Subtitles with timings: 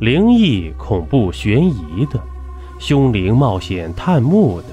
[0.00, 2.22] 灵异、恐怖、悬疑的，
[2.78, 4.68] 凶灵冒险探墓的，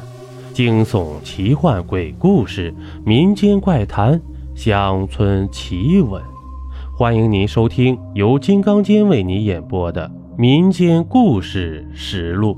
[0.53, 2.71] 惊悚、奇幻、鬼故事、
[3.03, 4.21] 民间怪谈、
[4.53, 6.21] 乡村奇闻，
[6.95, 10.07] 欢迎您收听由金刚间为你演播的
[10.37, 12.53] 《民间故事实录》。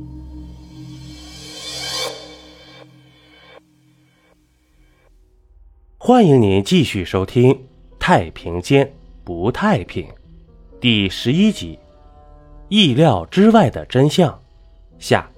[5.97, 7.53] 欢迎您继续收听
[7.97, 8.91] 《太平间
[9.23, 10.03] 不太平》
[10.81, 11.79] 第十一集。
[12.69, 14.39] 意料之外的真相。
[14.99, 15.29] 下，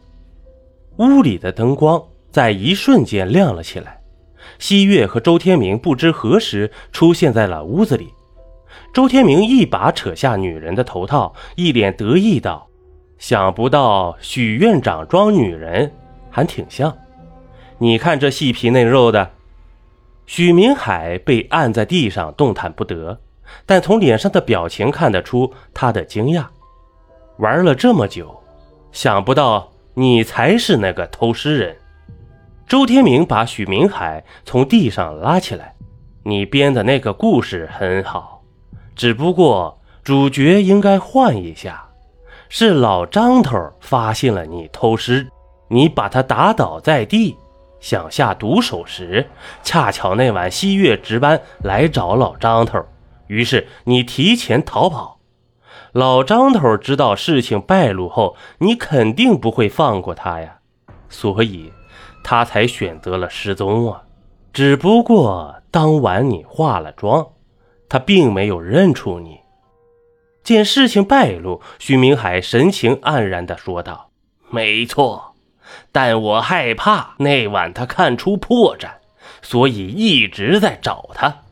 [0.97, 2.01] 屋里的灯光
[2.31, 3.99] 在一瞬间亮了起来。
[4.57, 8.13] 西月和周天明不知何时出现在了屋子里。
[8.93, 12.67] 周天明一把扯下女人的头套，一脸得意道
[13.19, 15.91] ：“想不到许院长装女人
[16.29, 16.97] 还挺像。
[17.77, 19.31] 你看这细皮嫩肉的。”
[20.25, 23.19] 许明海被按在地上，动弹不得，
[23.65, 26.45] 但从脸上的表情看得出他的惊讶。
[27.39, 28.37] 玩了这么久，
[28.91, 31.75] 想不到你才是那个偷尸人。
[32.67, 35.73] 周天明把许明海从地上拉起来，
[36.23, 38.41] 你编的那个故事很好，
[38.93, 41.85] 只不过主角应该换一下。
[42.49, 45.29] 是老张头发现了你偷尸，
[45.69, 47.37] 你把他打倒在地，
[47.79, 49.25] 想下毒手时，
[49.63, 52.83] 恰巧那晚西月值班来找老张头，
[53.27, 55.18] 于是你提前逃跑。
[55.93, 60.59] 老张头知道事情败露后，你肯定不会放过他呀，
[61.09, 61.71] 所以，
[62.23, 64.03] 他才选择了失踪啊。
[64.53, 67.27] 只不过当晚你化了妆，
[67.87, 69.39] 他并没有认出你。
[70.43, 74.09] 见事情败露，徐明海神情黯然地说道
[74.49, 75.35] ：“没错，
[75.91, 78.89] 但我害怕那晚他看出破绽，
[79.41, 81.43] 所以一直在找他。”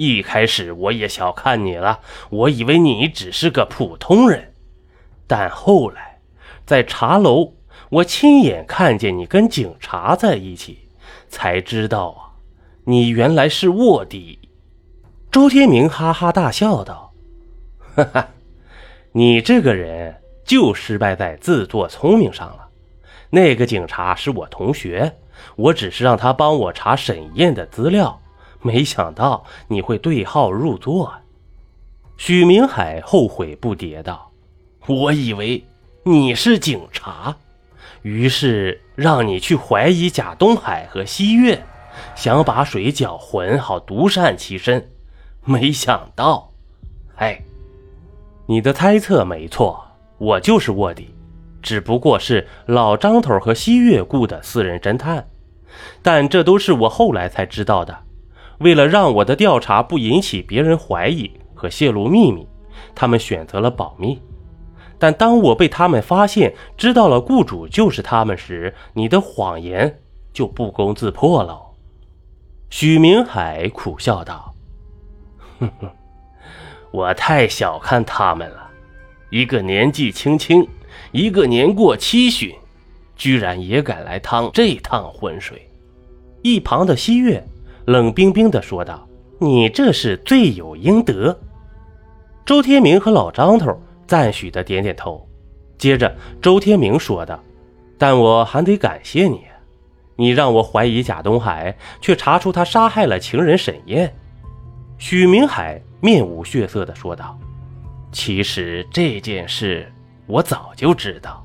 [0.00, 4.54] 一开始我也小看你了，我以为你只是个普通人，
[5.26, 6.20] 但后来
[6.64, 7.52] 在茶楼，
[7.90, 10.88] 我亲眼看见你跟警察在一起，
[11.28, 12.40] 才知道啊，
[12.84, 14.38] 你原来是卧底。
[15.30, 17.12] 周天明哈哈大笑道
[17.94, 18.28] ：“哈哈，
[19.12, 20.16] 你这个人
[20.46, 22.68] 就失败在自作聪明上了。
[23.28, 25.14] 那个警察是我同学，
[25.56, 28.18] 我只是让他帮我查沈燕的资料。”
[28.62, 31.12] 没想到你会对号入座，
[32.18, 34.30] 许明海后悔不迭道
[34.86, 35.64] ：“我以为
[36.04, 37.34] 你是警察，
[38.02, 41.64] 于是让你去怀疑贾东海和西月，
[42.14, 44.90] 想把水搅浑，好独善其身。
[45.46, 46.50] 没想到，
[47.16, 47.40] 哎，
[48.46, 49.82] 你的猜测没错，
[50.18, 51.14] 我就是卧底，
[51.62, 55.26] 只不过是老张头和西月雇的私人侦探，
[56.02, 57.96] 但这都是我后来才知道的。”
[58.60, 62.46] 为了让我的调查不引起别人怀疑和泄露秘密，
[62.94, 64.20] 他们选择了保密。
[64.98, 69.98] 但当我被他们发现，知道了雇主就是他们时，你的谎言
[70.32, 71.58] 就不攻自破了。
[72.68, 74.54] 许明海苦笑道
[75.58, 75.90] ：“哼哼，
[76.90, 78.70] 我太小看他们了。
[79.30, 80.68] 一个年纪轻轻，
[81.12, 82.54] 一个年过七旬，
[83.16, 85.66] 居然也敢来趟这趟浑水。”
[86.42, 87.42] 一旁的西月。
[87.90, 89.04] 冷冰冰地说道
[89.40, 91.36] ：“你这是罪有应得。”
[92.46, 95.28] 周天明和老张头赞许的点点头。
[95.76, 97.42] 接着，周天明说道
[97.98, 99.40] ：“但我还得感谢你，
[100.14, 104.14] 你让我怀疑贾东海，却查出他杀害了情人沈燕。”
[104.96, 107.36] 许明海面无血色地说道
[108.12, 109.92] ：“其实这件事
[110.28, 111.44] 我早就知道。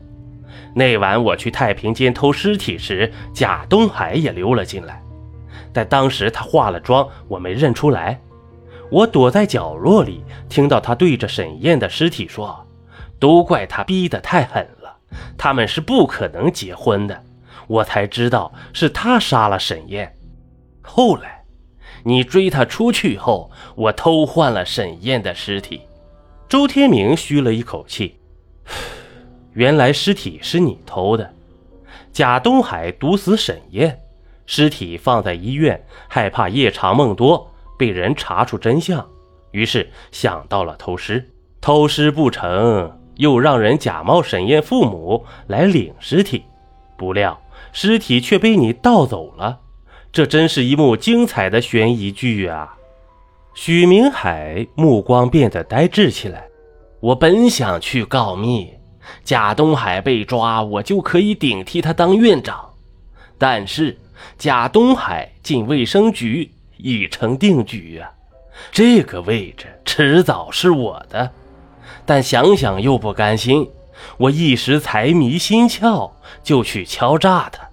[0.75, 5.01] 那晚我去太平间偷尸体时，贾东海也溜了进来。”
[5.75, 8.21] 但当时他化了妆，我没认出来。
[8.89, 12.65] 我躲在角落里，听到他对着沈燕的尸体说
[13.19, 14.95] ：“都怪他逼得太狠了，
[15.37, 17.23] 他们是不可能结婚的。”
[17.67, 20.15] 我才知道是他杀了沈燕。
[20.81, 21.43] 后来，
[22.03, 25.81] 你追他出去后，我偷换了沈燕的尸体。
[26.47, 28.17] 周天明吁了一口气
[29.51, 31.33] ：“原来尸体是你偷的。”
[32.13, 33.99] 贾东海毒死沈燕。
[34.45, 39.05] 尸体放在医院，害怕夜长梦多被人查出真相，
[39.51, 41.31] 于是想到了偷尸。
[41.61, 46.43] 偷尸不成，又让人假冒沈燕父母来领尸体，
[46.95, 47.41] 不料
[47.73, 49.61] 尸体却被你盗走了。
[50.11, 52.77] 这真是一幕精彩的悬疑剧啊！
[53.55, 56.47] 许明海目光变得呆滞起来。
[57.01, 58.73] 我本想去告密，
[59.23, 62.69] 贾东海被抓，我就可以顶替他当院长，
[63.37, 63.97] 但是。
[64.37, 68.09] 贾东海进卫生局已成定局啊！
[68.71, 71.31] 这个位置迟早是我的。
[72.05, 73.69] 但想想又不甘心。
[74.17, 76.11] 我一时财迷心窍，
[76.43, 77.69] 就去敲诈他，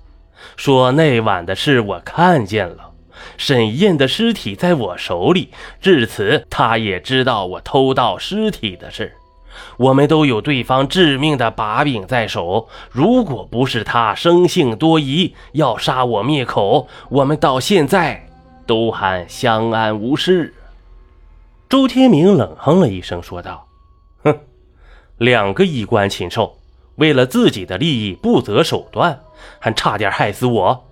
[0.57, 2.91] 说那晚的事我看见了，
[3.39, 5.51] 沈燕的尸体在我手里，
[5.81, 9.15] 至此他也知道我偷盗尸体的事。
[9.77, 18.29] 我们都有对方致命的把柄在手，如果不是他生性多疑，要杀我灭口，我们到现在
[18.67, 20.55] 都还相安无事。
[21.69, 23.67] 周天明冷哼了一声，说道
[24.25, 24.39] ：“哼，
[25.17, 26.59] 两个衣冠禽兽，
[26.97, 29.21] 为了自己的利益不择手段，
[29.59, 30.85] 还差点害死我。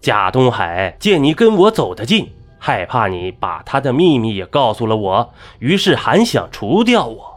[0.00, 7.27] 贾东海见你跟我走得近，害怕你把他的秘密也告诉了我，于是还想除掉我。”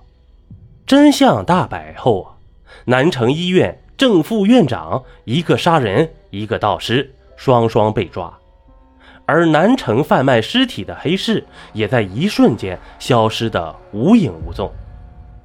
[0.92, 2.36] 真相大白后啊，
[2.84, 8.38] 南城医院正副院长一个杀人，一个盗尸，双双被抓，
[9.26, 14.70] 而南城贩卖尸体的黑市也在一瞬间消失的无影无踪。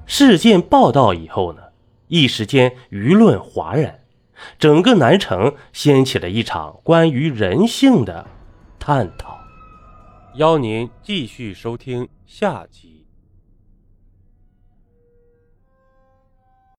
[0.05, 1.61] 事件报道以后呢，
[2.09, 4.01] 一时间舆论哗然，
[4.59, 8.27] 整个南城掀起了一场关于人性的
[8.77, 9.39] 探讨。
[10.35, 12.96] 邀您继续收听下集。